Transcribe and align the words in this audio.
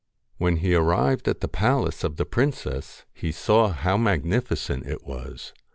When 0.39 0.55
he 0.55 0.73
arrived 0.73 1.27
at 1.27 1.41
the 1.41 1.47
palace 1.47 2.03
of 2.03 2.15
the 2.15 2.25
princess, 2.25 3.05
he 3.13 3.31
saw 3.31 3.67
how 3.69 3.97
magnificent 3.97 4.87
it 4.87 5.05
was. 5.05 5.53